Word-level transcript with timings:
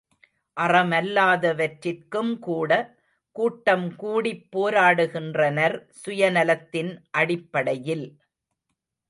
அறமல்லாதவற்றிற்கும்கூட, 0.57 2.71
கூட்டம் 3.35 3.95
கூடி 3.95 4.33
ப் 4.35 4.49
போராடுகின்றனர், 4.53 5.87
சுயநலத்தின் 6.01 6.91
அடிப்படையில்! 7.17 8.05